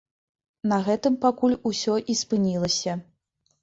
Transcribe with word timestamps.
На 0.71 0.79
гэтым 0.87 1.19
пакуль 1.27 1.59
усё 1.73 2.01
і 2.11 2.19
спынілася. 2.25 3.01